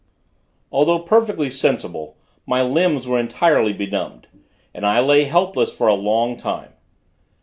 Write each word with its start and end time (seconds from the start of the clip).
Although 0.71 0.97
perfectly 1.03 1.51
sensible, 1.51 2.17
my 2.47 2.63
limbs 2.63 3.07
were 3.07 3.19
entirely 3.19 3.71
benumbed; 3.71 4.27
and 4.73 4.83
I 4.83 4.99
lay 4.99 5.25
helpless 5.25 5.71
for 5.71 5.87
a 5.87 5.93
long 5.93 6.37
time. 6.37 6.73